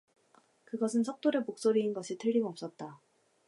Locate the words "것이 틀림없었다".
1.93-2.99